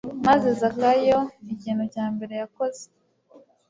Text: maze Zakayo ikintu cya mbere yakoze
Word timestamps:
maze 0.27 0.47
Zakayo 0.59 1.19
ikintu 1.53 1.83
cya 1.93 2.05
mbere 2.13 2.33
yakoze 2.41 2.81